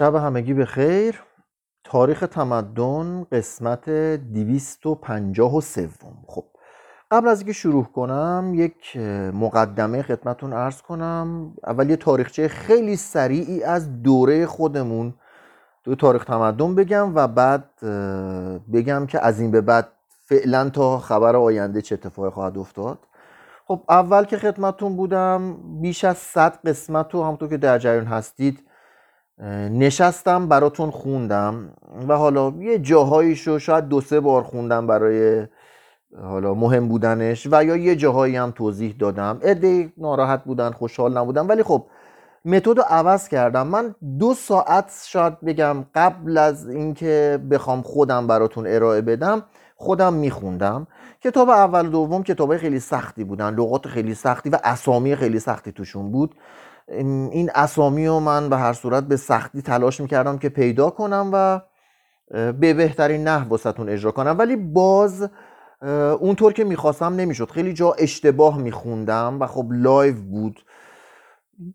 [0.00, 1.22] شب همگی به خیر
[1.84, 5.88] تاریخ تمدن قسمت 253
[6.26, 6.44] خب
[7.10, 8.96] قبل از اینکه شروع کنم یک
[9.34, 11.54] مقدمه خدمتون ارز کنم.
[11.66, 15.14] اول یه تاریخچه خیلی سریعی از دوره خودمون
[15.84, 17.64] تو تاریخ تمدن بگم و بعد
[18.72, 19.88] بگم که از این به بعد
[20.28, 22.98] فعلا تا خبر آینده چه اتفاقی خواهد افتاد.
[23.66, 28.69] خب اول که خدمتون بودم بیش از 100 قسمت رو همونطور که در جریان هستید
[29.70, 31.72] نشستم براتون خوندم
[32.08, 35.46] و حالا یه جاهاییشو شاید دو سه بار خوندم برای
[36.22, 39.40] حالا مهم بودنش و یا یه جاهایی هم توضیح دادم.
[39.42, 41.86] عده ناراحت بودن خوشحال نبودن ولی خب
[42.44, 43.66] متد رو عوض کردم.
[43.66, 49.42] من دو ساعت شاید بگم قبل از اینکه بخوام خودم براتون ارائه بدم
[49.76, 50.86] خودم میخوندم.
[51.20, 53.54] کتاب اول و دوم کتابای خیلی سختی بودن.
[53.54, 56.34] لغات خیلی سختی و اسامی خیلی سختی توشون بود.
[56.88, 61.60] این اسامی رو من به هر صورت به سختی تلاش می‌کردم که پیدا کنم و
[62.52, 64.36] به بهترین نحو واسهتون اجرا کنم.
[64.38, 65.28] ولی باز
[66.20, 67.50] اونطور که می‌خواستم نمی‌شد.
[67.50, 70.64] خیلی جا اشتباه میخوندم و خب لایو بود.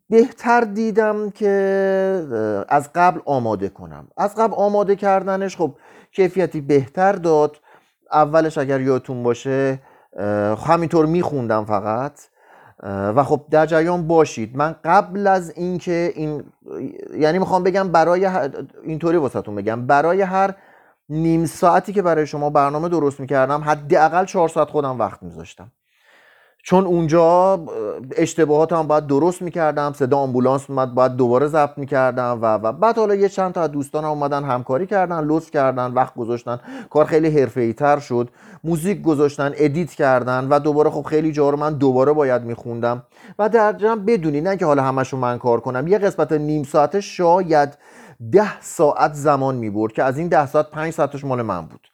[0.10, 4.08] بهتر دیدم که از قبل آماده کنم.
[4.18, 5.78] از قبل آماده کردنش خب
[6.12, 7.58] کیفیتی بهتر داد.
[8.12, 9.82] اولش اگر یادتون باشه
[10.68, 12.20] همینطور میخوندم فقط.
[12.84, 14.58] و خب در جریان باشید.
[14.58, 16.44] من قبل از اینکه این
[17.18, 18.30] یعنی می‌خوام بگم برای
[18.84, 19.88] اینطوری واسهتون بگم.
[19.88, 20.56] برای هر
[21.10, 25.72] نیم ساعتی که برای شما برنامه درست می‌کردم حداقل چهار ساعت خودم وقت میذاشتم.
[26.68, 27.60] چون اونجا
[28.18, 32.98] اشتباهات هم باید درست می‌کردم صدا آمبولانس اومد باید دوباره ضبط می‌کردم و, و بعد
[32.98, 36.60] حالا یه چند تا از دوستان اومدن همکاری کردن لطف کردن وقت گذاشتن.
[36.90, 38.30] کار خیلی حرفه‌ای تر شد.
[38.64, 43.04] موزیک گذاشتن edit کردن و دوباره خب خیلی جا رو من دوباره باید میخوندم.
[43.40, 47.02] و در جمع بدونی نه که حالا همشون من کار کنم یه قسمت نیم ساعته
[47.02, 47.78] شاید
[48.32, 51.88] ده ساعت زمان می‌برد که از این ده ساعت پنج ساعتش مال من بود.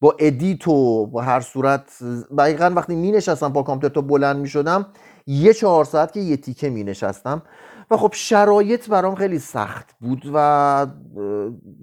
[0.00, 1.98] با edit و با هر صورت
[2.38, 4.86] دقیقا وقتی می نشستم با کامپیوتر تا بلند می شدم
[5.26, 7.42] یه چهار ساعت که یه تیکه می نشستم
[7.90, 10.86] و خب شرایط برام خیلی سخت بود و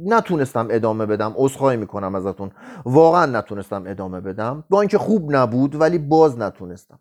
[0.06, 1.34] نتونستم ادامه بدم.
[1.36, 2.52] عذرخواهی می‌کنم ازتون.
[2.86, 4.64] واقعا نتونستم ادامه بدم.
[4.70, 7.00] با اینکه خوب نبود ولی باز نتونستم.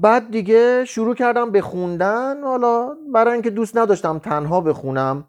[0.00, 2.42] بعد دیگه شروع کردم به خوندن.
[2.42, 5.24] حالا برای اینکه دوست نداشتم تنها بخونم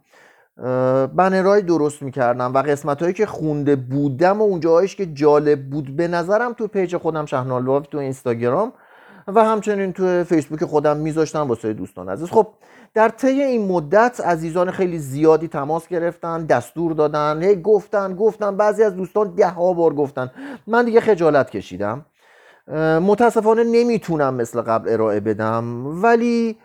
[1.16, 6.08] بنرهای درست می‌کردم و قسمت هایی که خونده بودم و اونجاهایش که جالب بود به
[6.08, 8.74] نظرم تو پیج خودم شهنال تو اینستاگرام
[9.28, 12.30] و همچنین تو فیسبوک خودم میذاشتم واسه دوستان عزیز.
[12.30, 12.48] خب
[12.94, 18.84] در طی این مدت عزیزان خیلی زیادی تماس گرفتن دستور دادن هی گفتن گفتن بعضی
[18.84, 20.32] از دوستان ده ها بار گفتن.
[20.68, 22.06] من دیگه خجالت کشیدم.
[23.02, 26.58] متاسفانه نمی‌تونم مثل قبل ارائه بدم ولی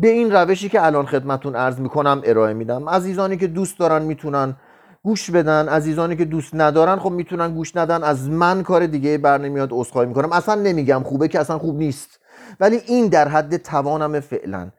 [0.00, 2.88] به این روشی که الان خدمتون عرض می‌کنم ارائه میدم.
[2.88, 4.56] عزیزانی که دوست دارن می‌تونن
[5.02, 8.02] گوش بدن عزیزانی که دوست ندارن خب می‌تونن گوش ندن.
[8.02, 10.32] از من کار دیگه بر نمیاد عذرخواهی می‌کنم.
[10.32, 12.20] اصلا نمیگم خوبه که اصلا خوب نیست.
[12.60, 14.70] ولی این در حد توانم فعلا.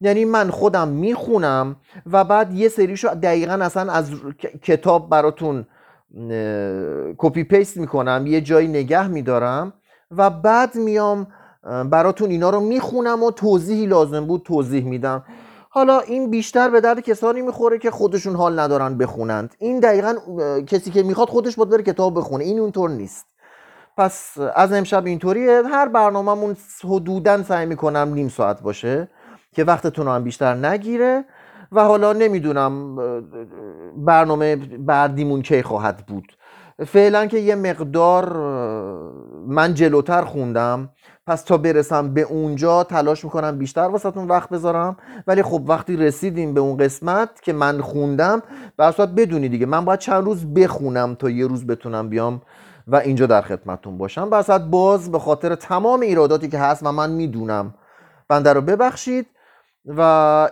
[0.00, 1.76] یعنی من خودم می‌خونم
[2.12, 4.10] و بعد یه سریشو دقیقا اصلا از
[4.62, 5.66] کتاب براتون
[7.18, 8.24] کپی پیست می‌کنم.
[8.26, 9.72] یه جایی نگه میدارم
[10.10, 11.26] و بعد میام
[11.90, 15.24] براتون اینا رو می‌خونم و توضیحی لازم بود توضیح میدم.
[15.70, 19.54] حالا این بیشتر به درد کسانی می‌خوره که خودشون حال ندارن بخونند.
[19.58, 20.14] این دقیقا
[20.66, 22.44] کسی که می‌خواد خودش باید بره کتاب بخونه.
[22.44, 23.26] این اونطور نیست.
[23.96, 25.62] پس از امشب اینطوریه.
[25.62, 29.08] هر برنامهمون حدودا سعی می‌کنم نیم ساعت باشه
[29.52, 31.24] که وقتتون هم بیشتر نگیره.
[31.72, 32.96] و حالا نمی‌دونم
[33.96, 36.36] برنامه بعدیمون کی خواهد بود.
[36.86, 38.36] فعلا که یه مقدار
[39.46, 40.90] من جلوتر خوندم.
[41.26, 44.96] پس تا برسم به اونجا تلاش می‌کنم بیشتر واسهتون وقت بذارم.
[45.26, 48.42] ولی خب وقتی رسیدیم به اون قسمت که من خوندم
[48.76, 52.42] به بدونی دیگه من باید چند روز بخونم تا یه روز بتونم بیام
[52.86, 54.30] و اینجا در خدمتتون باشم.
[54.30, 57.74] به باز به خاطر تمام ایراداتی که هست و من می‌دونم
[58.28, 59.26] بنده رو ببخشید.
[59.86, 60.00] و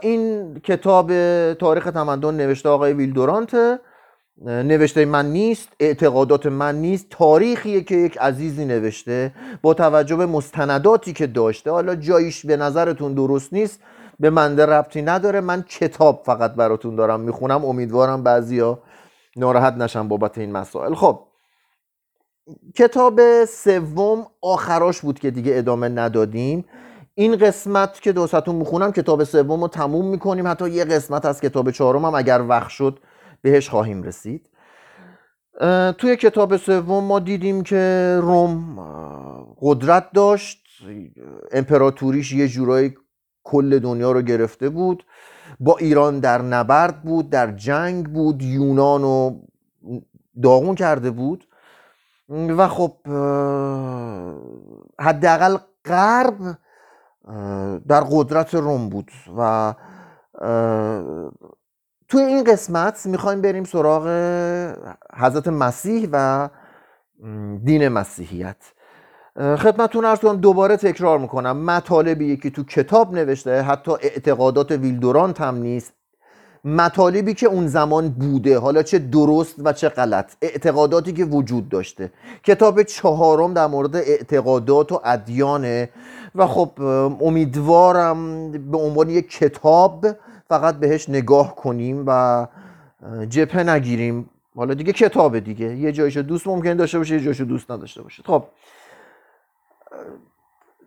[0.00, 1.12] این کتاب
[1.52, 3.78] تاریخ تمدن نوشته آقای ویلدورانته
[4.42, 9.32] نوشته من نیست اعتقادات من نیست تاریخیه که یک عزیزی نوشته
[9.62, 11.70] با توجه به مستنداتی که داشته.
[11.70, 13.80] حالا جاییش به نظرتون درست نیست
[14.20, 15.40] به منده ربطی نداره.
[15.40, 17.64] من کتاب فقط براتون دارم می‌خونم.
[17.64, 18.78] امیدوارم بعضیا
[19.36, 20.94] ناراحت نشن بابت این مسائل.
[20.94, 21.20] خب
[22.76, 26.64] کتاب سوم آخراش بود که دیگه ادامه ندادیم.
[27.14, 30.48] این قسمت که دوستتون می‌خونم کتاب سوم رو تموم می‌کنیم.
[30.48, 32.98] حتی یه قسمت از کتاب چهارم هم اگر وقت شد
[33.44, 34.50] بهش خواهیم رسید.
[35.98, 38.76] توی کتاب سوم ما دیدیم که روم
[39.60, 40.66] قدرت داشت.
[41.52, 42.94] امپراتوریش یه جورایی
[43.44, 45.06] کل دنیا رو گرفته بود.
[45.60, 49.40] با ایران در نبرد بود در جنگ بود یونان رو
[50.42, 51.48] داغون کرده بود.
[52.28, 52.96] و خب
[55.00, 56.58] حداقل غرب
[57.88, 59.10] در قدرت روم بود.
[59.38, 59.74] و
[62.14, 64.06] توی این قسمت می‌خوایم بریم سراغ
[65.16, 66.48] حضرت مسیح و
[67.64, 68.56] دین مسیحیت.
[69.36, 71.56] خدمتتون ارز کنم دوباره تکرار می‌کنم.
[71.56, 75.92] مطالبی که تو کتاب نوشته حتی اعتقادات ویلدورانت هم نیست.
[76.64, 82.12] مطالبی که اون زمان بوده حالا چه درست و چه غلط اعتقاداتی که وجود داشته.
[82.44, 85.88] کتاب چهارم در مورد اعتقادات و ادیانه.
[86.34, 86.70] و خب
[87.20, 90.06] امیدوارم به عنوان یک کتاب
[90.48, 92.46] فقط بهش نگاه کنیم و
[93.28, 94.30] جپه نگیریم.
[94.56, 95.76] حالا دیگه کتابه دیگه.
[95.76, 98.22] یه جایشو دوست ممکن داشته باشه یه جایشو دوست نداشته باشه.
[98.26, 98.44] خب.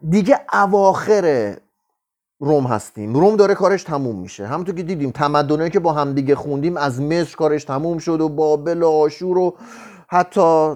[0.09, 1.55] دیگه اواخر
[2.39, 3.13] روم هستیم.
[3.13, 4.47] روم داره کارش تموم میشه.
[4.47, 8.83] همونطور که دیدیم تمدنایی که با همدیگه خوندیم از مصر کارش تموم شد و بابل
[8.83, 9.57] و آشور و
[10.07, 10.75] حتی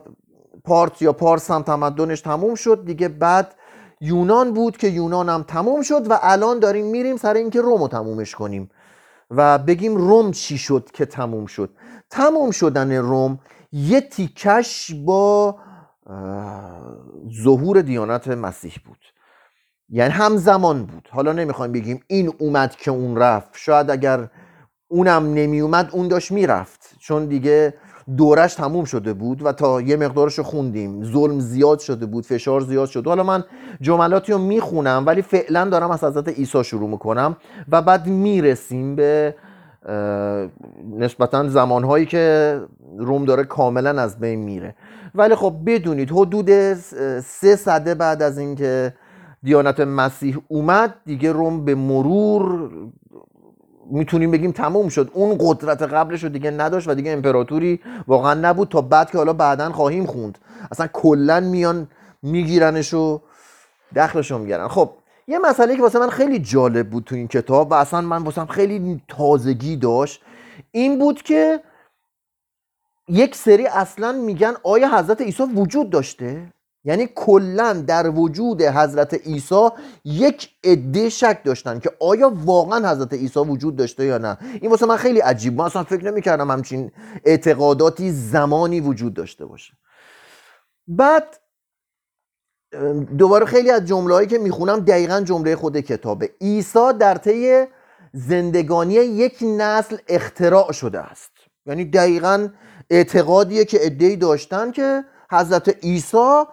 [0.63, 2.85] پارت یا پارس هم تمدنش تموم شد.
[2.85, 3.55] دیگه بعد
[4.01, 7.87] یونان بود که یونان هم تموم شد و الان داریم میریم سر اینکه روم رو
[7.87, 8.69] تمومش کنیم
[9.31, 11.69] و بگیم روم چی شد که تموم شد.
[12.09, 13.39] تموم شدن روم
[13.71, 15.55] یه تیکش با
[17.43, 18.97] ظهور دیانت مسیح بود.
[19.89, 21.09] یعنی همزمان بود.
[21.11, 23.49] حالا نمی‌خوایم بگیم این اومد که اون رفت.
[23.53, 24.29] شاید اگر
[24.87, 26.95] اونم نمی اومد اون داشت می‌رفت.
[26.99, 27.73] چون دیگه
[28.17, 31.03] دورش تموم شده بود و تا یه مقدارش رو خوندیم.
[31.03, 33.09] ظلم زیاد شده بود فشار زیاد شده.
[33.09, 33.43] حالا من
[33.81, 37.35] جملاتی رو می‌خونم ولی فعلا دارم از حضرت عیسی شروع می‌کنم
[37.71, 39.35] و بعد می‌رسیم به
[40.97, 42.59] نسبتا زمانهایی که
[42.97, 44.75] روم داره کاملا از بین میره.
[45.15, 46.73] ولی خب بدونید حدود
[47.19, 48.93] سه صده بعد از اینکه
[49.43, 52.69] دیانت مسیح اومد دیگه روم به مرور
[53.85, 55.11] می‌تونیم بگیم تموم شد.
[55.13, 59.33] اون قدرت قبلش رو دیگه نداشت و دیگه امپراتوری واقعا نبود تا بعد که حالا
[59.33, 60.37] بعدا خواهیم خوند.
[60.71, 61.87] اصلا کلا میان
[62.21, 63.21] میگیرنش و
[63.95, 64.67] دخلش رو می‌گیرن.
[64.67, 64.91] خب
[65.27, 68.45] یه مسئله که واسه من خیلی جالب بود تو این کتاب و اصلا من واسه
[68.45, 70.21] خیلی تازگی داشت
[70.71, 71.59] این بود که
[73.07, 79.69] یک سری اصلا میگن آیا حضرت عیسی وجود داشته؟ یعنی کلا در وجود حضرت عیسی
[80.05, 84.37] یک عده شک داشتن که آیا واقعا حضرت عیسی وجود داشته یا نه.
[84.61, 85.53] این واسه من خیلی عجیب.
[85.53, 86.91] من اصلا فکر نمی‌کردم همچین
[87.25, 89.73] اعتقاداتی زمانی وجود داشته باشه.
[90.87, 91.39] بعد
[93.17, 96.29] دوباره خیلی از جمله که می‌خونم دقیقا جمله خود کتابه.
[96.41, 97.65] عیسی در طی
[98.13, 101.31] زندگانی یک نسل اختراع شده است.
[101.65, 102.49] یعنی دقیقا
[102.89, 106.43] اعتقادیه که ادهی داشتن که حضرت عیسی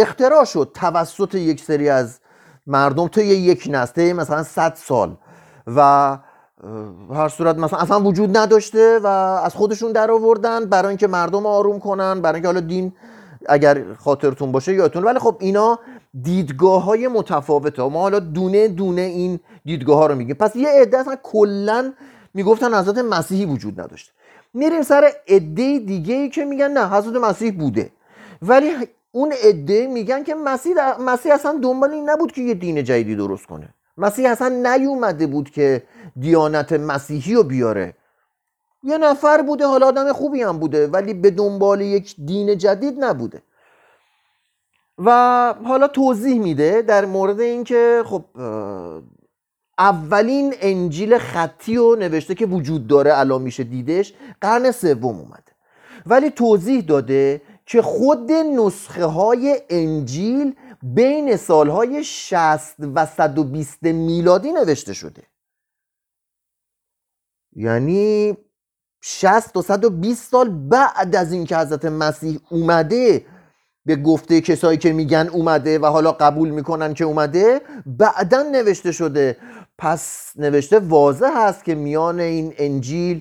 [0.00, 2.18] اختراع شد توسط یک سری از
[2.66, 5.16] مردم طی یک نسل مثلا 100 سال.
[5.66, 6.18] و
[7.14, 11.78] هر صورت مثلا اصلا وجود نداشته و از خودشون در آوردن برای اینکه مردم آروم
[11.78, 12.92] کنن برای اینکه حالا دین
[13.48, 15.04] اگر خاطرتون باشه یادتون.
[15.04, 15.78] ولی خب اینا
[16.22, 17.82] دیدگاه های متفاوته.
[17.82, 20.36] ما حالا دونه دونه این دیدگاه ها رو میگیم.
[20.36, 21.92] پس یه عده اصلا کلا
[22.34, 24.12] می‌گفتن حضرت مسیحی وجود نداشته.
[24.54, 27.90] میریم سر عده دیگه ای که میگن نه حضرت مسیح بوده.
[28.42, 28.70] ولی
[29.12, 33.46] اون عده میگن که مسیح, مسیح اصلا دنبال این نبود که یه دین جدیدی درست
[33.46, 33.74] کنه.
[33.96, 35.82] مسیح اصلا نیومده بود که
[36.20, 37.94] دیانت مسیحی رو بیاره.
[38.82, 43.42] یه نفر بوده حالا آدم خوبی هم بوده ولی به دنبال یک دین جدید نبوده.
[44.98, 45.10] و
[45.64, 48.24] حالا توضیح میده در مورد اینکه خب
[49.78, 55.52] اولین انجیل خطی رو نوشته که وجود داره الان میشه دیدش قرن سوم اومده.
[56.06, 64.92] ولی توضیح داده که خود نسخه های انجیل بین سالهای 60 و 120 میلادی نوشته
[64.92, 65.22] شده.
[67.56, 68.36] یعنی
[69.00, 73.26] 60 تا 120 سال بعد از اینکه حضرت مسیح اومده
[73.86, 79.36] به گفته کسایی که میگن اومده و حالا قبول می‌کنن که اومده بعدا نوشته شده.
[79.78, 83.20] پس نوشته واضح هست که میان این انجیل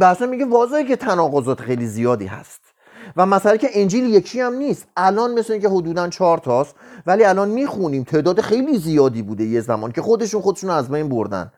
[0.00, 2.67] بحثا میگه واضحه که تناقضات خیلی زیادی هست.
[3.16, 4.86] و مسئله که انجیل یکی هم نیست.
[4.96, 6.74] الان مثل اینکه حدودا چهار تاست
[7.06, 8.04] ولی الان می‌خونیم.
[8.04, 11.52] تعداد خیلی زیادی بوده یه زمان که خودشون خودشون از بین بردن.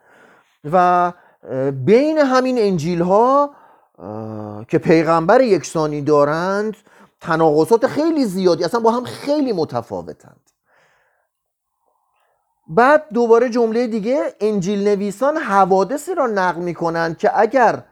[0.71, 1.11] و
[1.71, 3.51] بین همین انجیل ها
[4.67, 6.77] که پیغمبر یکسانی دارند
[7.21, 10.39] تناقضات خیلی زیادی اصلا با هم خیلی متفاوتند.
[12.67, 17.83] بعد دوباره جمله دیگه انجیل نویسان حوادثی را نقل می‌کنند که اگر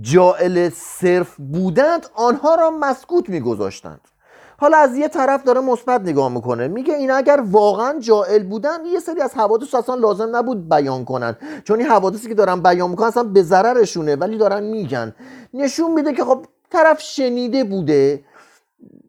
[0.00, 4.00] جائل صرف بودند آنها را مسکوت میگذاشتند.
[4.58, 9.00] حالا از یه طرف داره مثبت نگاه می‌کنه میگه این اگر واقعا جائل بودن یه
[9.00, 11.36] سری از حوادث اصلا لازم نبود بیان کنن.
[11.64, 15.14] چون این حوادثی که دارن بیان می‌کنن اصلا به ضررشونه ولی دارن میگن.
[15.54, 18.24] نشون میده که خب طرف شنیده بوده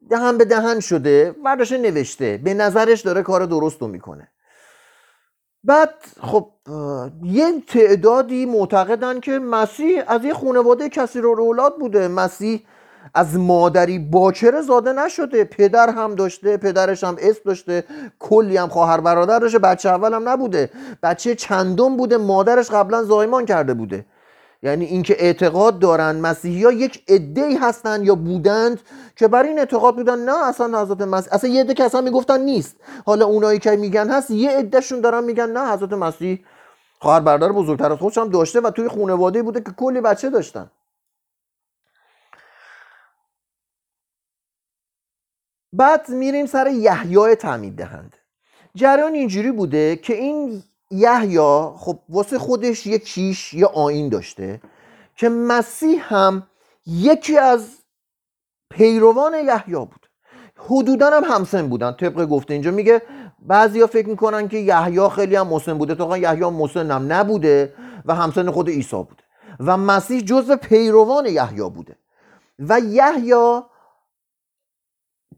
[0.09, 2.41] دهن به دهن شده ورداشه نوشته.
[2.43, 4.27] به نظرش داره کار درست رو می‌کنه.
[5.67, 6.47] بعد خب
[7.23, 12.07] یه تعدادی معتقدن که مسیح از یه خانواده کسی رو اولاد بوده.
[12.07, 12.63] مسیح
[13.13, 15.43] از مادری باکره زاده نشده.
[15.43, 17.83] پدر هم داشته پدرش هم اسم داشته.
[18.19, 19.59] کلی هم خواهر برادر داشته.
[19.59, 20.69] بچه اول هم نبوده.
[21.03, 22.17] بچه چندم بوده.
[22.17, 24.05] مادرش قبلا زایمان کرده بوده.
[24.63, 28.81] یعنی اینکه اعتقاد دارن مسیحی ها یک عده هستند یا بودند
[29.15, 32.41] که بر این اعتقاد بودن نه اصلا حضرت مسیح اصلا یه عده که اصلا می‌گفتن
[32.41, 32.75] نیست.
[33.05, 36.45] حالا اونایی که میگن هست یه عدهشون دارن میگن نه حضرت مسیح
[36.99, 40.71] خواهر برادر بزرگتر از خودش هم داشته و توی خانواده بوده که کلی بچه داشتن.
[45.73, 48.17] بعد میریم سر یحیای تعمید دهنده
[48.75, 54.61] جریان اینجوری بوده که این یحیا خب واسه خودش یه کیش یه آین داشته
[55.15, 56.47] که مسیح هم
[56.85, 57.77] یکی از
[58.69, 60.07] پیروان یحیا بود.
[60.57, 63.01] حدودا هم همسن بودن طبق گفته اینجا میگه
[63.39, 67.73] بعضیا فکر می‌کنن که یحیا خیلی هم مسن بوده تا یحیا مسن هم نبوده
[68.05, 69.23] و همسن خود عیسی بوده
[69.59, 71.95] و مسیح جزو پیروان یحیا بوده.
[72.59, 73.69] و یحیا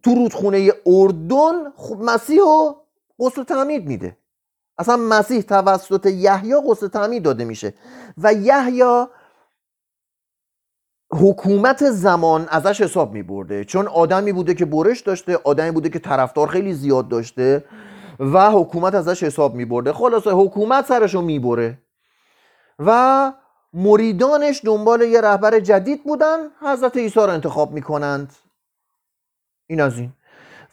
[0.03, 2.75] تو رودخونه اردن خب مسیح رو
[3.19, 4.17] غسل تعمید میده.
[4.79, 7.73] اصلا مسیح توسط یحیی غسل تعمید داده میشه.
[8.17, 9.05] و یحیی
[11.11, 15.99] حکومت زمان ازش حساب می برده چون آدمی بوده که برش داشته آدمی بوده که
[15.99, 17.65] طرفدار خیلی زیاد داشته
[18.19, 21.77] و حکومت ازش حساب می برده خلاصه حکومت سرش رو می
[22.79, 23.33] و
[23.73, 28.33] مریدانش دنبال یه رهبر جدید بودن حضرت عیسی رو انتخاب می‌کنند.
[29.67, 30.13] این از این.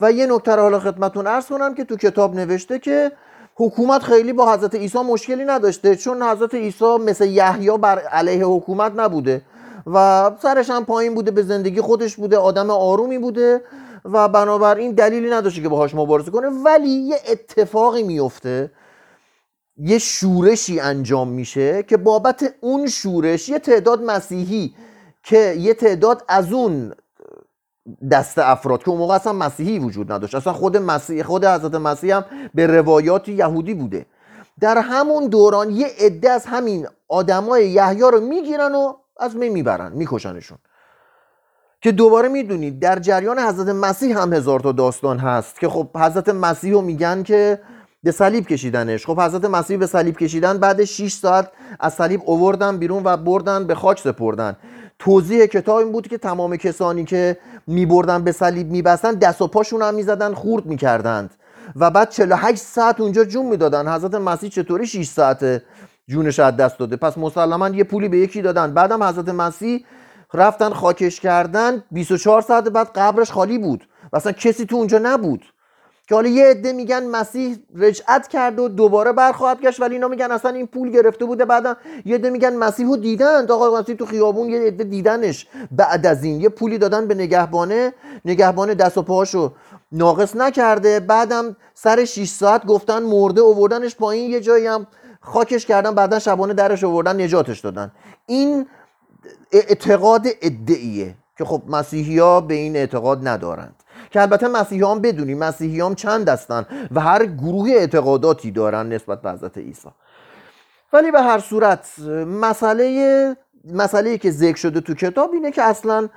[0.01, 3.13] و یه نکته رو حالا خدمتون ارز کنم که تو کتاب نوشته که
[3.59, 8.93] حکومت خیلی با حضرت عیسی مشکلی نداشته چون حضرت عیسی مثل یحیی بر علیه حکومت
[8.97, 9.43] نبوده
[9.87, 13.63] و سرش هم پایین بوده به زندگی خودش بوده آدم آرومی بوده
[14.05, 16.49] و بنابراین دلیلی نداشته که باهاش مبارزه کنه.
[16.49, 18.71] ولی یه اتفاقی میفته
[19.77, 24.75] یه شورشی انجام میشه که بابت اون شورش یه تعداد مسیحی
[25.23, 26.93] که یه تعداد از اون
[28.11, 30.35] دست افراد که اون موقع اصلا مسیحی وجود نداشت.
[30.35, 32.25] اصلا خود مسیح خود حضرت مسیح هم
[32.55, 34.07] به روایات یهودی بوده.
[34.61, 39.93] در همون دوران یه عده از همین آدمای یحیی رو می‌گیرن و از می می‌برن
[39.93, 40.59] میکشنشون.
[41.81, 46.29] که دوباره می‌دونید در جریان حضرت مسیح هم هزار تا داستان هست که خب حضرت
[46.29, 47.61] مسیح رو میگن که
[48.03, 49.07] به صلیب کشیدنش.
[49.07, 51.51] خب حضرت مسیح به صلیب کشیدن بعد 6 ساعت
[51.81, 54.57] از صلیب اووردن بیرون و بردن به خاک سپردن.
[54.99, 59.83] توضیح کتاب این بود که تمام کسانی که میبردن به صلیب میبستن دست و پاشون
[59.83, 61.35] هم می‌زدن خورد می‌کردند.
[61.77, 63.89] و بعد 48 ساعت اونجا جون می‌دادن.
[63.95, 65.63] حضرت مسیح چطوری 6 ساعت
[66.09, 68.75] جونش از دست داده؟ پس مسلما یه پولی به یکی دادن.
[68.75, 69.85] بعدم حضرت مسیح
[70.35, 71.85] رفتن خاکش کردن.
[71.91, 73.89] 24 ساعت بعد قبرش خالی بود.
[74.13, 75.45] و اصلا کسی تو اونجا نبود.
[76.09, 80.31] که حالا یه عده میگن مسیح رجعت کرد و دوباره برخواهد گشت ولی اینا میگن
[80.31, 84.07] اصلا این پول گرفته بوده بعدا یه عده میگن مسیح رو دیدن آقا مسیح تو
[84.07, 85.47] خیابون یه عده دیدنش.
[85.73, 87.93] بعد از این یه پولی دادن به نگهبانه.
[88.25, 89.53] نگهبانه دست و پاهاشو
[89.93, 91.01] ناقص نکرده.
[91.01, 94.31] بعدم سر 6 ساعت گفتن مرده اووردنش پایین.
[94.31, 94.87] یه جایی هم
[95.21, 97.93] خاکش کردن بعدا شبانه درش آوردن نجاتش دادن.
[98.27, 98.67] این
[99.53, 103.76] اعتقاد ادعیه که خب مسیحی ها به این اعتقاد ندارند
[104.17, 109.59] که البته مسیحیان بدونیم مسیحیان چند هستن و هر گروه اعتقاداتی دارن نسبت به حضرت
[109.59, 109.89] عیسی.
[110.93, 113.37] ولی به هر صورت مسئله
[113.75, 116.09] مسئله که ذکر شده تو کتاب اینه که اصلا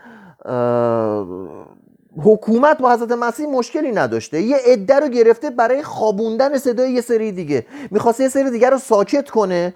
[2.23, 4.41] حکومت با حضرت مسیح مشکلی نداشته.
[4.41, 7.65] یه عده رو گرفته برای خوابوندن صدای یه سری دیگه.
[7.91, 9.73] می‌خواسته یه سری دیگه رو ساکت کنه.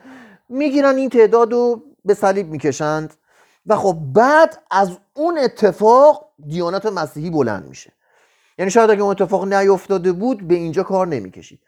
[0.50, 3.13] می‌گیرن این تعداد رو به صلیب می‌کشند.
[3.65, 7.94] و خب بعد از اون اتفاق دیانت مسیحی بلند میشه.
[8.58, 11.60] یعنی شاید اگه اون اتفاق نیفتاده بود به اینجا کار نمی‌کشید.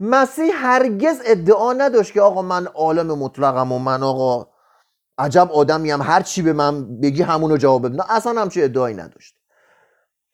[0.00, 4.48] مسیح هرگز ادعا نداشت که آقا من عالم مطلقم و من آقا
[5.18, 9.34] عجب آدمیم هر چی به من بگی همونو جواب نه اصلا همچی ادعایی نداشت.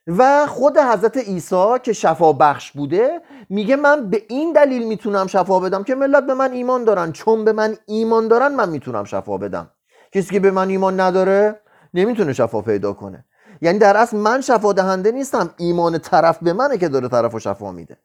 [0.06, 5.60] و خود حضرت عیسی که شفا بخش بوده میگه من به این دلیل می‌تونم شفا
[5.60, 7.12] بدم که ملت به من ایمان دارن.
[7.12, 9.70] چون به من ایمان دارن من می‌تونم شفا بدم.
[10.12, 11.60] کسی که به من ایمان نداره
[11.94, 13.24] نمی‌تونه شفا پیدا کنه.
[13.60, 17.38] یعنی در اصل من شفا دهنده نیستم ایمان طرف به منه که داره طرف و
[17.38, 17.96] شفا میده.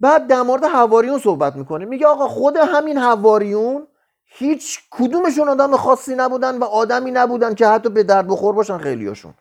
[0.00, 3.86] بعد در مورد حواریون صحبت می‌کنه میگه آقا خود همین حواریون
[4.24, 9.34] هیچ کدومشون آدم خاصی نبودن و آدمی نبودن که حتی به درد بخور باشن خیلیاشون.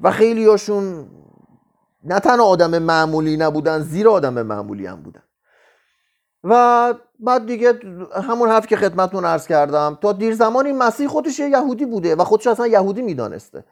[0.00, 1.08] و خیلیاشون
[2.04, 5.22] نه تنها آدم معمولی نبودن زیر آدم معمولی هم بودن.
[6.44, 7.78] و بعد دیگه
[8.28, 12.24] همون حرف که خدمتتون عرض کردم تا دیر زمانی مسیح خودش یه یهودی بوده و
[12.24, 13.64] خودش اصلا یهودی می‌دانسته.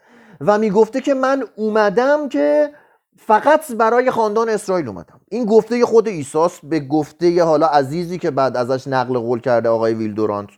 [0.46, 2.74] و می‌گفته که من اومدم که
[3.16, 5.20] فقط برای خاندان اسرائیل اومدم.
[5.30, 9.94] این گفته خود ایساس به گفته حالا عزیزی که بعد ازش نقل قول کرده آقای
[9.94, 10.50] ویلدورانت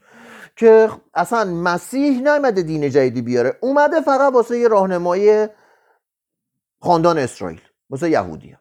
[0.56, 3.58] که اصلا مسیح نیامده دین جدیدی بیاره.
[3.60, 5.46] اومده فقط واسه یه راهنمایی
[6.80, 7.60] خاندان اسرائیل
[7.90, 8.56] واسه یهودی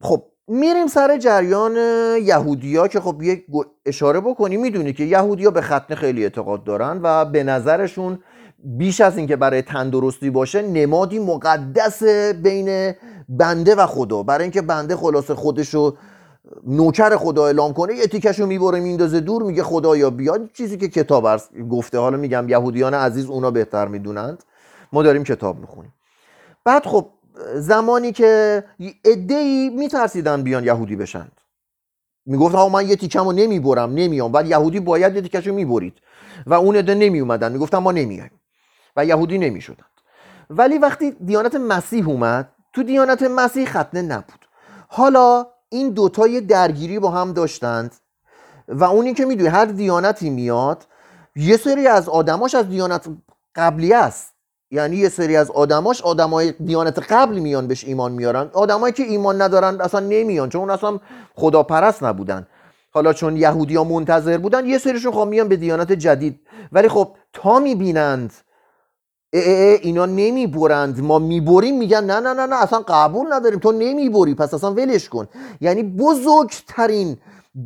[0.00, 1.76] خب میریم سر جریان
[2.22, 3.46] یهودیا که خب یک
[3.86, 8.18] اشاره بکنی می‌دونی که یهودیا به ختنه خیلی اعتقاد دارن و به نظرشون
[8.64, 12.02] بیش از اینکه برای تندرستی باشه نمادی مقدس
[12.42, 12.92] بین
[13.28, 14.22] بنده و خدا.
[14.22, 15.96] برای اینکه بنده خلاص خودشو
[16.66, 20.50] نوکر خدا اعلام کنه یه تیکشو می‌بره میندازه دور میگه خدایا بیاد.
[20.52, 21.98] چیزی که کتاب گفته.
[21.98, 24.44] حالا میگم یهودیان عزیز اونا بهتر می‌دونند.
[24.92, 25.94] ما داریم کتاب می‌خونیم.
[26.64, 27.06] بعد خب
[27.54, 28.64] زمانی که
[29.30, 31.40] ای میترسیدن بیان یهودی بشند
[32.26, 34.32] می‌گفت ها من یه تیکمو نمی‌برم نمیام.
[34.32, 35.98] بعد یهودی باید یه تیکشو می‌برید.
[36.46, 38.40] و اون عده نمی اومدن می‌گفتن ما نمیایم
[38.96, 40.00] و یهودی نمی‌شدند
[40.50, 44.48] ولی وقتی دیانت مسیح اومد تو دیانت مسیح ختنه نبود.
[44.88, 47.94] حالا این دوتای درگیری با هم داشتند
[48.68, 50.86] و اونی که می‌دونی هر دیانتی میاد
[51.36, 53.08] یه سری از آدماش از دیانت
[53.54, 54.33] قبلی است.
[54.74, 58.50] یعنی یه سری از آدماش آدمای دیانت قبل میان بهش ایمان میارن.
[58.52, 60.98] آدمایی که ایمان ندارن اصلا نمیان چون اصلا
[61.34, 62.46] خداپرست نبودن.
[62.90, 66.40] حالا چون یهودی ها منتظر بودن یه سریشون خب میان به دیانت جدید.
[66.72, 68.32] ولی خب تا می‌بینند
[69.32, 71.00] اینا نمی‌برند.
[71.00, 73.58] ما می‌بریم میگن نه نه نه نه اصلا قبول نداریم.
[73.58, 75.28] تو نمی‌بری پس اصلا ولش کن.
[75.60, 77.16] یعنی بزرگترین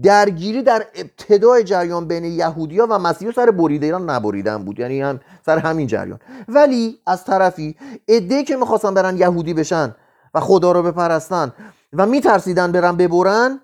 [0.03, 4.79] درگیری در ابتدای جریان بین یهودیا و مسیحا سر بریده ایران نبریدن بود.
[4.79, 6.21] یعنی هم سر همین جریان.
[6.49, 7.77] ولی از طرفی
[8.09, 9.95] عده که می‌خواستن برن یهودی بشن
[10.35, 11.53] و خدا رو بپرستن
[11.93, 13.61] و میترسیدن برن ببرن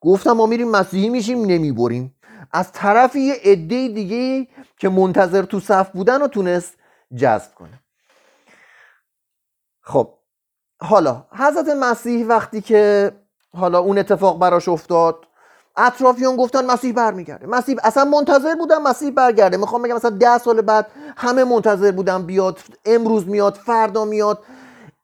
[0.00, 2.14] گفتم ما میریم مسیحی میشیم نمی‌بریم.
[2.52, 6.74] از طرفی یه عده دیگه که منتظر تو صف بودن و تونست
[7.16, 7.80] جذب کنه.
[9.80, 10.14] خب
[10.80, 13.12] حالا حضرت مسیح وقتی که
[13.56, 15.16] حالا اون اتفاق براش افتاد.
[15.76, 17.46] اطرافیان گفتن مسیح برمیگرده.
[17.46, 19.56] مسیح اصلا منتظر بودن مسیح برگرده.
[19.56, 22.58] می‌خوام بگم مثلا ده سال بعد همه منتظر بودن بیاد.
[22.84, 24.38] امروز میاد فردا میاد.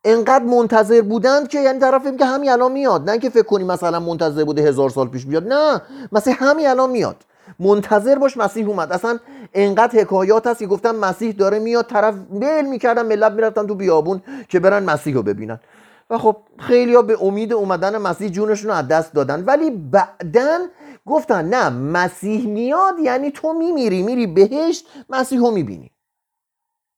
[0.05, 3.11] انقدر منتظر بودند که یعنی طرف که همین الان میاد.
[3.11, 5.53] نه که فکر کنی مثلا منتظر بوده هزار سال پیش بیاد.
[5.53, 7.17] نه مسیح همین الان میاد.
[7.59, 8.93] منتظر باش مسیح اومد.
[8.93, 9.19] اصلا
[9.55, 11.87] انقدر حکایات هست که گفتن مسیح داره میاد.
[11.87, 15.61] طرف میل می‌کردن ملت می‌رفتن تو بیابون که برن مسیح رو ببینن.
[16.11, 19.45] و خب خیلی ها به امید اومدن مسیح جونشون رو از دست دادن.
[19.45, 20.59] ولی بعدا
[21.07, 25.91] گفتن نه مسیح میاد یعنی تو میمیری میری بهشت مسیح رو می‌بینی.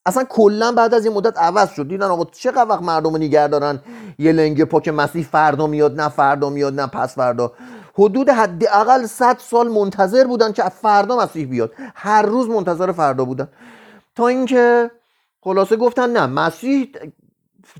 [0.06, 1.88] اصلا کلا بعد از این مدت عوض شد.
[1.88, 3.80] دیدن آقا چقدر وقت مردم نگه دارن.
[4.18, 7.52] یه لنگه پا که مسیح فردا میاد نه فردا میاد نه پس فردا.
[7.94, 11.72] حدود حداقل 100 سال منتظر بودن که فردا مسیح بیاد.
[11.94, 13.48] هر روز منتظر فردا بودن.
[14.16, 14.90] تا اینکه
[15.40, 16.92] خلاصه گفتن نه مسیح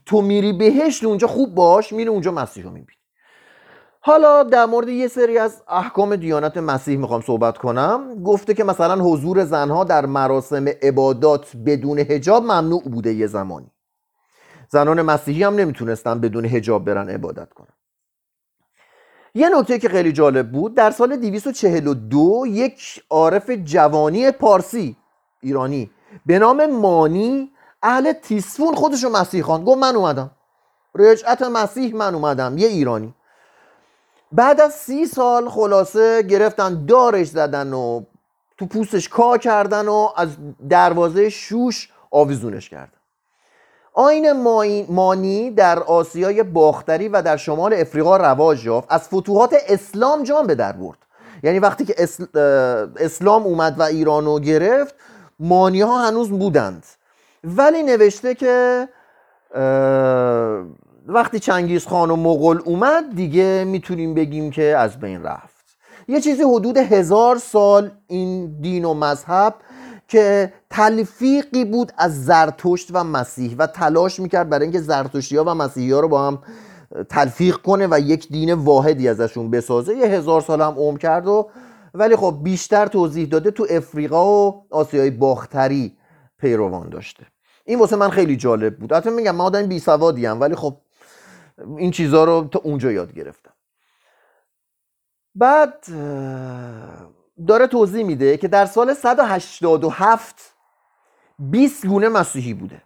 [0.07, 2.99] تو میری بهشت اونجا خوب باش میری اونجا مسیح رو می‌بینی.
[4.01, 8.23] حالا در مورد یه سری از احکام دیانت مسیح می‌خوام صحبت کنم.
[8.25, 13.71] گفته که مثلا حضور زنها در مراسم عبادات بدون هجاب ممنوع بوده یه زمانی.
[14.69, 17.73] زنان مسیحی هم نمی‌تونستن بدون هجاب برن عبادت کنن.
[19.35, 24.97] یه نکته که خیلی جالب بود در سال 242 یک عارف جوانی پارسی
[25.43, 25.91] ایرانی
[26.27, 27.51] به نام مانی
[27.83, 29.65] اهل تیسفون خودشو مسیح خان.
[29.65, 30.31] گفت من اومدم.
[30.95, 32.59] رجعت مسیح من اومدم.
[32.59, 33.15] یه ایرانی.
[34.33, 38.03] بعد از سی سال خلاصه گرفتن دارش زدن و
[38.59, 40.29] تو پوستش کا کردن و از
[40.69, 42.93] دروازه شوش آویزونش کردن.
[43.93, 44.33] آین
[44.89, 48.93] مانی در آسیای باختری و در شمال افریقا رواج یافت.
[48.93, 50.99] از فتوحات اسلام جان به در برد.
[51.43, 51.95] یعنی وقتی که
[52.97, 54.95] اسلام اومد و ایرانو گرفت
[55.39, 56.85] مانی ها هنوز بودند.
[57.45, 58.89] ولی نوشته که
[61.07, 65.57] وقتی چنگیز خان و مغول اومد دیگه می‌تونیم بگیم که از بین رفت.
[66.09, 69.55] یه چیزی حدود هزار سال این دین و مذهب
[70.09, 75.55] که تلفیقی بود از زرتشت و مسیح و تلاش می‌کرد برای اینکه زرتشتی ها و
[75.55, 76.39] مسیحی ها رو با هم
[77.09, 79.97] تلفیق کنه و یک دین واحدی ازشون بسازه.
[79.97, 81.49] یه هزار سال هم عمر کرد و
[81.95, 85.96] ولی خب بیشتر توضیح داده تو افریقا و آسیای باختری.
[86.39, 87.27] پیروان داشته.
[87.65, 88.93] این واسه من خیلی جالب بود.
[88.93, 90.81] حتی میگم من آدم بی سوادی ولی خب
[91.77, 93.53] این چیزها رو تا اونجا یاد گرفتم.
[95.35, 95.85] بعد
[97.49, 100.55] داره توضیح میده که در سال 187
[101.39, 102.83] 20 گونه مسیحی بوده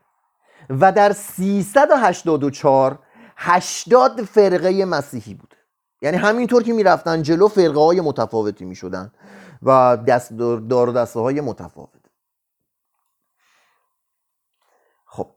[0.71, 2.99] و در 384
[3.37, 5.57] 80 فرقه مسیحی بوده.
[6.03, 9.13] یعنی همینطور که می‌رفتن جلو فرقه های متفاوتی می‌شدن
[9.63, 10.33] و دست
[10.69, 12.01] دار دسته های متفاوت
[15.07, 15.31] خب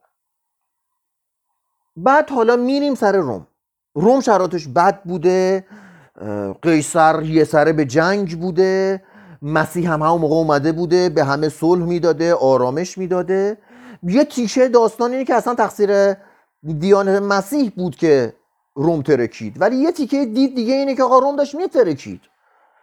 [1.95, 3.47] بعد حالا میریم سر روم.
[3.95, 5.65] روم شرایطش بد بوده
[6.62, 9.03] قیصر یه سره به جنگ بوده
[9.41, 13.58] مسیح هم همون موقع اومده بوده به همه صلح می‌داده آرامش می‌داده.
[14.03, 16.13] یه تیشه داستان اینه که اصلا تقصیر
[16.79, 18.34] دیانت مسیح بود که
[18.75, 19.62] روم ترکید.
[19.62, 22.21] ولی یه تیکه دید دیگه اینه که آقا روم داشت میترکید.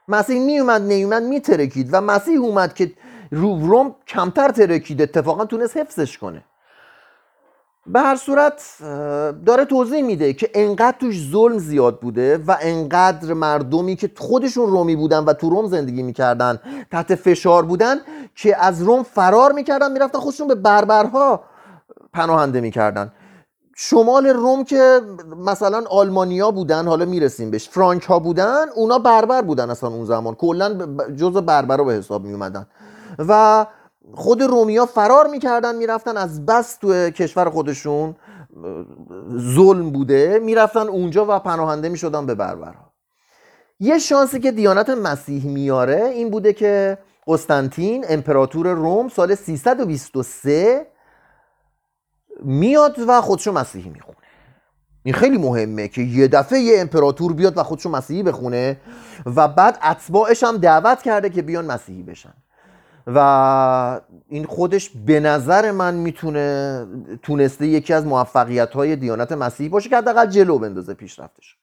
[0.09, 1.88] مسیح میومد نیومد میترکید.
[1.92, 2.92] و مسیح اومد که
[3.31, 6.44] روم کمتر ترکید اتفاقا تونست حفظش کنه.
[7.87, 8.62] به هر صورت
[9.47, 14.97] داره توضیح میده که انقدر توش ظلم زیاد بوده و انقدر مردمی که خودشون رومی
[14.97, 16.59] بودن و تو روم زندگی می‌کردن
[16.90, 17.97] تحت فشار بودن
[18.35, 21.45] که از روم فرار می‌کردن می‌رفتن خودشون به بربرها
[22.12, 23.12] پناهنده می‌کردن.
[23.77, 25.01] شمال روم که
[25.37, 30.35] مثلا آلمانیا بودن حالا می‌رسیم بهش فرانک ها بودن اونا بربر بودن اصلا اون زمان.
[30.35, 32.66] کلا جز بربرا به حساب میومدن
[33.19, 33.66] و
[34.14, 38.16] خود رومیا فرار می‌کردن می‌رفتن از بس تو کشور خودشون
[39.38, 42.92] ظلم بوده می‌رفتن اونجا و پناهنده می‌شدن به بربرها
[43.80, 50.86] یه شانسی که دیانت مسیح میاره این بوده که قسطنطین امپراتور روم سال 323
[52.42, 54.16] میاد و خودشو مسیحی می‌خونه.
[55.02, 58.80] این خیلی مهمه که یه دفعه یه امپراتور بیاد و خودشو مسیحی بخونه
[59.36, 62.34] و بعد اتباعش هم دعوت کرده که بیان مسیحی بشن.
[63.06, 66.86] و این خودش به نظر من می‌تونه
[67.22, 71.56] تونسته یکی از موفقیت های دیانت مسیحی باشه که حداقل جلو بندازه پیشرفتش.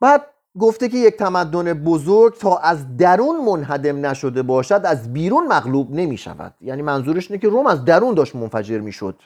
[0.00, 0.22] بعد
[0.58, 6.16] گفته که یک تمدن بزرگ تا از درون منهدم نشده باشد از بیرون مغلوب نمی
[6.16, 9.16] شود یعنی منظورش اینه که روم از درون داشت منفجر می شد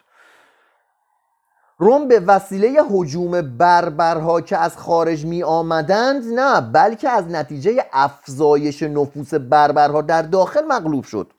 [1.81, 8.83] روم به وسیله حجوم بربرها که از خارج می آمدند نه بلکه از نتیجه افزایش
[8.83, 11.33] نفوس بربرها در داخل مغلوب شد.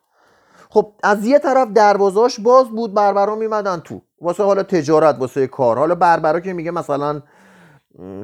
[0.69, 4.02] خب از یه طرف دروازاش باز بود بربرها میمدن تو.
[4.21, 5.78] واسه حالا تجارت واسه کار.
[5.78, 7.21] حالا بربرها که میگه مثلا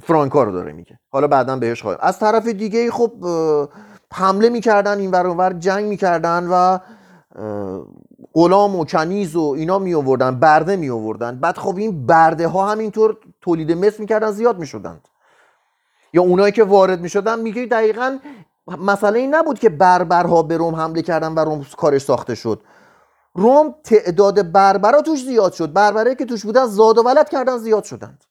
[0.01, 0.99] فرانکا رو داره میگه.
[1.12, 1.99] حالا بعدا بهش خواهیم.
[2.01, 3.12] از طرف دیگه خب
[4.13, 6.80] حمله می‌کردن این ور جنگ می‌کردن و
[8.36, 11.39] غلام و کنیز و اینا می آوردن برده می آوردن.
[11.39, 15.08] بعد خب این برده ها همینطور تولید مثل می‌کردن زیاد می‌شدند
[16.13, 18.19] یا اونایی که وارد می‌شدن میگه دقیقا
[18.67, 22.62] مسئله این نبود که بربرها به روم حمله کردن و روم کارش ساخته شد.
[23.34, 25.74] روم تعداد بربرها توش زیاد شد.
[25.74, 28.24] بربره که توش بودن زاد و ولد کردن زیاد شدند.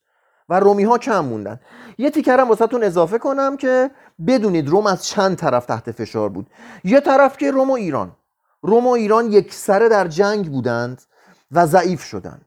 [0.48, 1.60] و رومی ها کم موندن.
[1.98, 3.90] یه تیکرم واسهتون اضافه کنم که
[4.26, 6.46] بدونید روم از چند طرف تحت فشار بود.
[6.84, 8.12] یه طرف که روم و ایران.
[8.64, 11.02] روم و ایران یک سره در جنگ بودند
[11.52, 12.44] و ضعیف شدند.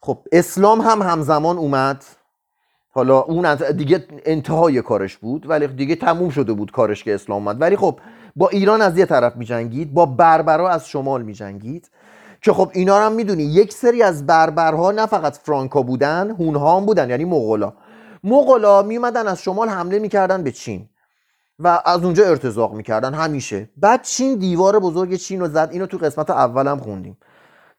[0.00, 2.04] خب اسلام هم همزمان اومد.
[2.90, 7.60] حالا اون دیگه انتهای کارش بود ولی دیگه تموم شده بود کارش که اسلام اومد.
[7.60, 8.00] ولی خب
[8.36, 11.90] با ایران از یه طرف می جنگید با بربرا از شمال می جنگید
[12.42, 16.76] که خب اینا رو هم می‌دونی یک سری از بربرها نه فقط فرانکا بودن هونها
[16.76, 17.72] هم بودن یعنی مغولا.
[18.24, 20.88] مغولا میومدن از شمال حمله می‌کردن به چین.
[21.58, 23.70] و از اونجا ارتزاق می‌کردن همیشه.
[23.76, 25.68] بعد چین دیوار بزرگ چین رو زد.
[25.72, 27.18] اینو تو قسمت اول هم خوندیم.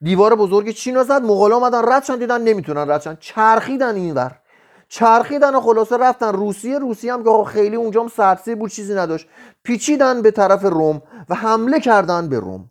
[0.02, 1.22] دیوار بزرگ چین رو زد.
[1.22, 4.40] مغولا اومدن ردشن دیدن نمی‌تونن ردشن چرخیدن اینور
[4.88, 6.34] چرخیدن و خلاصه رفتن.
[6.34, 9.28] روسیه روسیه هم که خیلی اونجا هم سرسی بود چیزی نداشت.
[9.64, 12.70] پیچیدن به طرف روم و حمله کردن به روم.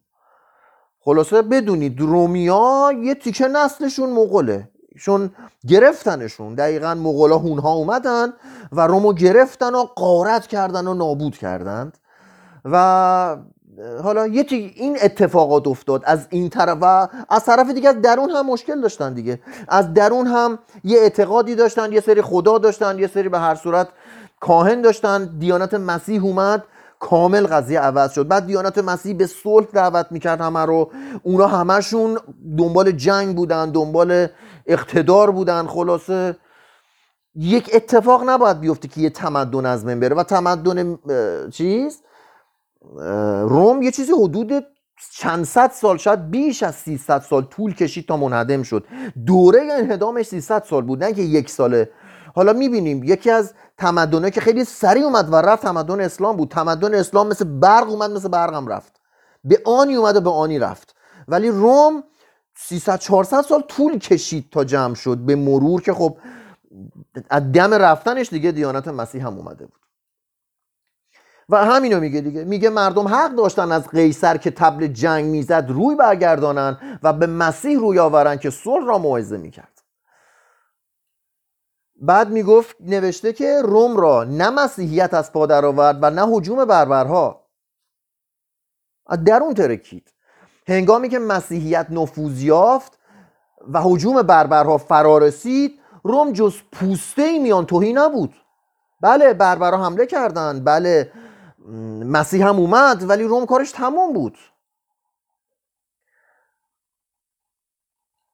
[1.05, 4.72] خلاصه بدونید رومیا یه تیکه نسلشون مغوله.
[5.01, 5.31] چون
[5.69, 8.33] گرفتنشون دقیقا مغولا هونها اومدن
[8.73, 11.99] و رومو گرفتن و قارت کردن و نابود کردند.
[12.65, 13.37] و
[14.03, 18.47] حالا یه این اتفاقات افتاد از این طرف و از طرف دیگه از درون هم
[18.47, 19.41] مشکل داشتن دیگه.
[19.69, 23.89] از درون هم یه اعتقادی داشتن یه سری خدا داشتن یه سری به هر صورت
[24.41, 25.39] کاهن داشتن.
[25.39, 26.65] دیانت مسیح اومد
[27.01, 28.29] کامل قضیه عوض شد.
[28.29, 30.91] بعد دیانت مسیح به صلح دعوت می‌کرد همه رو.
[31.23, 32.19] اونا همشون
[32.59, 34.27] دنبال جنگ بودن دنبال
[34.67, 36.37] اقتدار بودن خلاصه.
[37.35, 40.15] یک اتفاق نباید بیفته که یه تمدن از من بره.
[40.17, 40.99] و تمدن
[41.51, 42.03] چیز؟
[43.43, 44.67] روم یه چیزی حدود
[45.13, 48.85] چند صد سال شاید بیش از 300 سال طول کشید تا منهدم شد.
[49.27, 51.91] دوره انهدامش 300 سال بود نه که یک ساله.
[52.35, 56.49] حالا می‌بینیم یکی از تمدنه که خیلی سریع اومد و رفت تمدن اسلام بود.
[56.49, 59.01] تمدن اسلام مثل برق اومد مثل برق هم رفت.
[59.45, 60.95] به آنی اومد و به آنی رفت.
[61.29, 62.05] ولی روم
[62.55, 66.19] 300 400 سال طول کشید تا جمع شد به مرور که خب
[67.31, 69.81] از دم رفتنش دیگه دیانت مسیح هم اومده بود.
[71.49, 72.45] و همینو میگه دیگه.
[72.45, 77.79] میگه مردم حق داشتن از قیصر که تبل جنگ می‌زد روی برگردانن و به مسیح
[77.79, 79.83] روی آورن که صلح را موعظه می‌کرد.
[81.97, 87.47] بعد می‌گفت نوشته که روم را نه مسیحیت از پا آورد و نه حجوم بربرها.
[89.07, 90.13] از درون ترکید.
[90.69, 92.99] هنگامی که مسیحیت نفوذ یافت
[93.73, 98.35] و حجوم بربرها فرارسید روم جز پوسته میان توهی نبود.
[99.01, 100.65] بله بربرها حمله کردند.
[100.65, 101.13] بله
[102.05, 104.39] مسیح هم اومد ولی روم کارش تمام بود.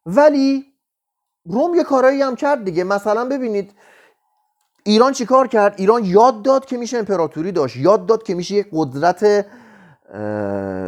[0.06, 0.72] ولی
[1.44, 2.84] روم یه کارایی هم کرد دیگه.
[2.84, 3.74] مثلا ببینید
[4.84, 7.76] ایران چیکار کرد؟ ایران یاد داد که میشه امپراتوری داشت.
[7.76, 9.46] یاد داد که میشه یک قدرت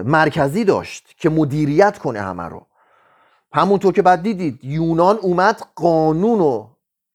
[0.04, 2.66] مرکزی داشت که مدیریت کنه همه رو.
[3.52, 6.66] همونطور که بعد دیدید یونان اومد قانون رو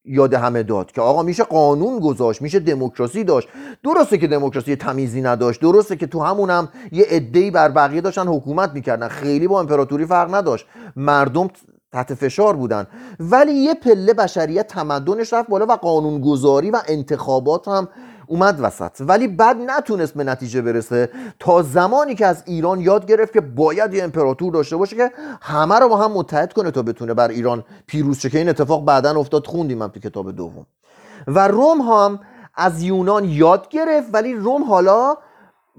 [0.05, 3.47] یاد همه داد که آقا میشه قانون گذاشت میشه دموکراسی داشت.
[3.83, 8.71] درسته که دموکراسی تمیزی نداشت درسته که تو همونم یه عده‌ای بر بقیه داشتن حکومت
[8.73, 9.07] می‌کردن.
[9.07, 10.65] خیلی با امپراتوری فرق نداشت.
[10.95, 11.47] مردم
[11.91, 12.87] تحت فشار بودن.
[13.19, 17.87] ولی یه پله بشریت تمدنش رفت بالا و قانونگذاری و انتخابات هم
[18.27, 18.91] اومد وسط.
[18.99, 21.09] ولی بعد نتونست به نتیجه برسه
[21.39, 25.11] تا زمانی که از ایران یاد گرفت که باید یه امپراتور داشته باشه که
[25.41, 28.29] همه رو با هم متحد کنه تا بتونه بر ایران پیروز شه.
[28.29, 29.47] که این اتفاق بعدا افتاد.
[29.47, 30.65] خوندیم هم تو کتاب دوم.
[31.27, 32.19] و روم هم
[32.55, 34.09] از یونان یاد گرفت.
[34.13, 35.17] ولی روم حالا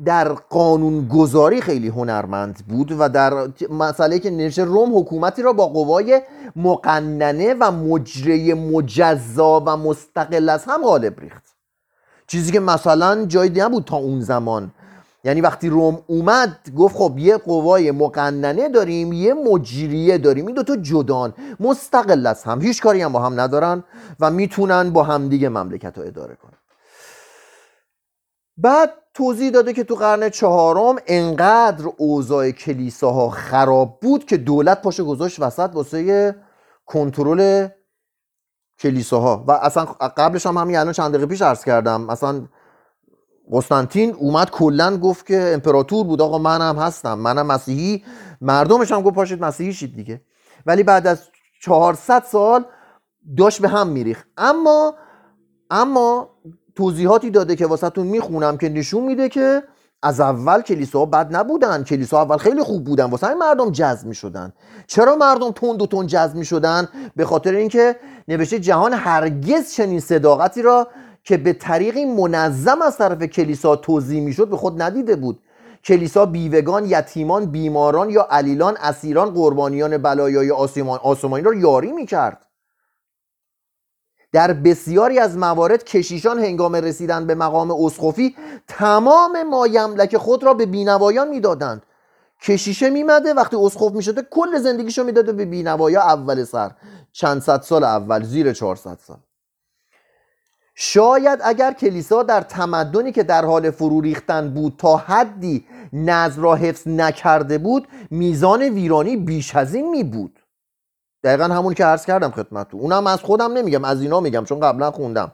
[0.05, 5.67] در قانون گذاری خیلی هنرمند بود و در مسئله که نوشته روم حکومتی را با
[5.67, 6.23] قوای
[6.57, 11.56] مقننه و مجره مجزا و مستقل از هم غالب ریخت.
[12.27, 14.71] چیزی که مثلا جای نبود تا اون زمان.
[15.25, 20.47] یعنی وقتی روم اومد گفت خب یه قوای مقننه داریم یه مجریه داریم.
[20.47, 22.63] این دوتا جدان مستقل از هم.
[22.63, 23.85] هیچ کاری هم با هم ندارن
[24.21, 26.59] و می‌تونن با همدیگه مملکت رو اداره کنن.
[28.57, 35.05] بعد توضیح داده که تو قرن چهارم انقدر اوضاع کلیساها خراب بود که دولت پاشو
[35.05, 36.35] گذاشت وسط واسه
[36.87, 37.69] کنترل
[38.79, 39.45] کلیساها.
[39.49, 39.85] و اصلا
[40.17, 42.01] قبلش هم همین الان چند دقیقه پیش عرض کردم.
[42.01, 42.47] مثلا
[43.53, 46.23] قسطنطین اومد کلا گفت که امپراتور بود.
[46.23, 47.19] آقا منم هستم.
[47.19, 48.05] منم مسیحی.
[48.41, 50.21] مردمش هم گفت پاشید مسیحی شید دیگه.
[50.67, 51.23] ولی بعد از
[51.61, 52.65] 400 سال
[53.37, 54.27] داشت به هم میریخت.
[54.37, 54.95] اما
[55.71, 56.31] اما
[56.75, 59.63] توضیحاتی داده که واسهتون می‌خونم که نشون میده که
[60.07, 61.85] از اول کلیسا بد نبودن.
[61.85, 63.05] کلیسا اول خیلی خوب بودن.
[63.05, 64.53] واسه مردم جذب می‌شدن.
[64.87, 67.97] چرا مردم تند و تند جذب می‌شدن؟ به خاطر اینکه
[68.29, 70.89] نوشته جهان هرگز چنین صداقتی را
[71.25, 75.41] که به طریقی منظم از طرف کلیسا توضیح می‌شد به خود ندیده بود.
[75.85, 82.46] کلیسا بیوگان یتیمان بیماران یا علیلان اسیران قربانیان بلایای آسمان آسمانی را یاری می‌کرد.
[84.33, 88.37] در بسیاری از موارد کشیشان هنگام رسیدن به مقام اسقفی
[88.69, 91.83] تمام مایملک خود را به بینوایان می‌دادند.
[92.43, 96.71] کشیشه میمده وقتی اسقف می‌شده کل زندگیشو می‌داده به بینوایا اول سر.
[97.13, 99.17] چند صد سال اول زیر 400 سال.
[100.79, 106.55] شاید اگر کلیسا در تمدنی که در حال فرو ریختن بود تا حدی نظر را
[106.55, 110.41] حفظ نکرده بود میزان ویرانی بیش از این می بود
[111.27, 112.81] دقیقا همون که عرض کردم خدمتتون.
[112.81, 115.33] اونم از خودم نمیگم از اینا میگم چون قبلا خوندم.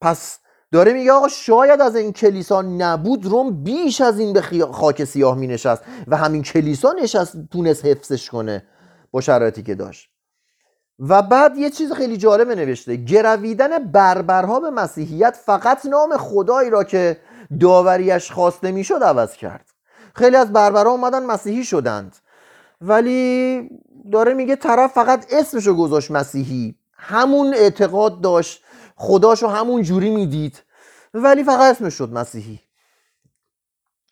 [0.00, 0.38] پس
[0.72, 5.36] داره میگه آقا شاید از این کلیسا نبود روم بیش از این به خاک سیاه
[5.36, 8.66] می نشست و همین کلیسا نشست تونست حفظش کنه
[9.10, 10.10] با شرایطی که داشت.
[10.98, 12.96] و بعد یه چیز خیلی جالب نوشته.
[12.96, 17.20] گرویدن بربرها به مسیحیت فقط نام خدایی را که
[17.60, 19.66] داوریش خواسته می‌شد عوض کرد.
[20.14, 22.16] خیلی از بربرها اومدن مسیحی شدند.
[22.80, 23.68] ولی
[24.12, 26.78] داره میگه طرف فقط اسمشو گذاشت مسیحی.
[26.92, 28.64] همون اعتقاد داشت.
[28.96, 30.62] خداشو همون جوری می‌دید.
[31.14, 32.60] ولی فقط اسمش شد مسیحی.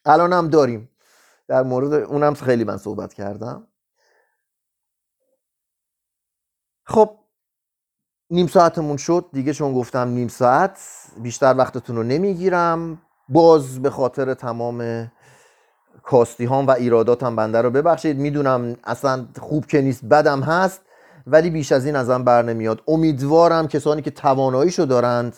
[0.05, 0.91] الان هم داریم.
[1.49, 3.67] در مورد اونم خیلی من صحبت کردم.
[6.85, 7.19] خب
[8.31, 9.29] نیم ساعتمون شد.
[9.33, 10.81] دیگه چون گفتم نیم ساعت
[11.17, 13.03] بیشتر وقتتون رو نمی‌گیرم.
[13.29, 15.11] باز به خاطر تمام
[16.03, 18.19] کاستی هام و ایراداتم بنده رو ببخشید.
[18.19, 20.81] می‌دونم اصلا خوب که نیست بدم هست
[21.27, 22.83] ولی بیش از این ازم بر نمیاد.
[22.89, 25.37] امیدوارم کسانی که تواناییشو دارند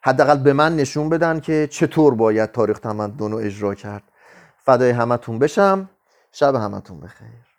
[0.00, 4.02] حداقل به من نشون بدن که چطور باید تاریخ تمدن رو اجرا کرد.
[4.64, 5.88] فدای همتون بشم.
[6.32, 7.51] شب همتون بخیر.